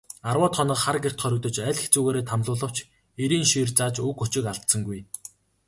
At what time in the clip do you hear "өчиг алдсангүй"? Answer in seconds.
4.25-4.99